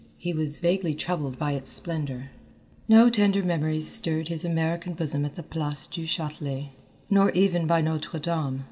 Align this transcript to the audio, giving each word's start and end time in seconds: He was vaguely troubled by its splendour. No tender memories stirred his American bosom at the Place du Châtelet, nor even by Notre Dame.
He 0.17 0.33
was 0.33 0.57
vaguely 0.57 0.95
troubled 0.95 1.37
by 1.37 1.51
its 1.51 1.71
splendour. 1.71 2.31
No 2.87 3.07
tender 3.07 3.43
memories 3.43 3.87
stirred 3.87 4.29
his 4.29 4.43
American 4.43 4.95
bosom 4.95 5.25
at 5.25 5.35
the 5.35 5.43
Place 5.43 5.85
du 5.85 6.05
Châtelet, 6.05 6.69
nor 7.07 7.29
even 7.33 7.67
by 7.67 7.81
Notre 7.81 8.17
Dame. 8.19 8.59